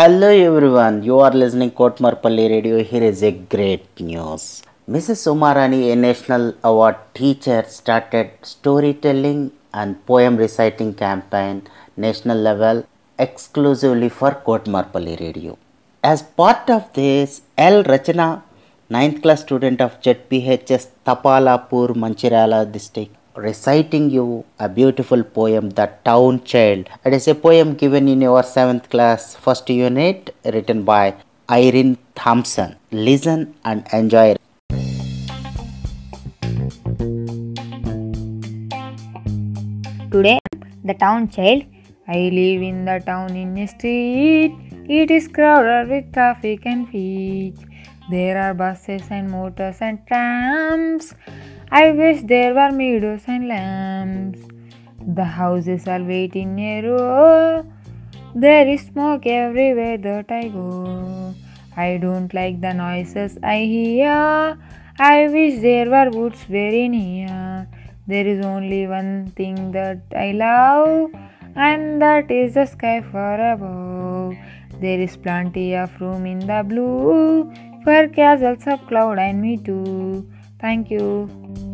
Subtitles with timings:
[0.00, 2.76] Hello everyone, you are listening Kotmarpalli Radio.
[2.90, 4.62] Here is a great news.
[4.94, 5.20] Mrs.
[5.32, 9.40] Umarani, a national award teacher, started storytelling
[9.74, 11.56] and poem reciting campaign
[11.98, 12.78] national level
[13.18, 15.58] exclusively for Kotmarpalli Radio.
[16.02, 17.84] As part of this, L.
[17.92, 18.42] Rachana,
[18.90, 26.42] 9th class student of ZPHS Tapalapur, Manchiryala district, reciting you a beautiful poem, The Town
[26.44, 26.88] Child.
[27.04, 31.14] It is a poem given in your 7th class first unit written by
[31.48, 32.76] Irene Thompson.
[32.90, 34.36] Listen and enjoy.
[40.10, 40.38] Today,
[40.84, 41.64] the town child.
[42.08, 44.52] I live in the town in a street.
[44.88, 47.54] It is crowded with traffic and feet.
[48.10, 51.14] There are buses and motors and trams.
[51.70, 54.40] I wish there were meadows and lambs.
[55.18, 57.64] The houses are wait in a row.
[58.34, 61.34] There is smoke everywhere that I go.
[61.76, 64.58] I don't like the noises I hear.
[64.98, 67.68] I wish there were woods very near.
[68.08, 71.12] There is only one thing that I love,
[71.54, 74.34] and that is the sky far above.
[74.80, 77.69] There is plenty of room in the blue
[78.08, 80.30] castles of cloud and me too.
[80.60, 81.69] Thank you.